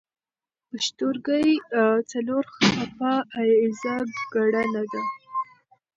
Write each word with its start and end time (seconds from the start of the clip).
پوښتورګی 0.69 1.49
څلور 2.11 2.43
څپه 2.75 3.13
ایزه 3.41 3.95
ګړه 4.33 4.63
ده. 4.91 5.03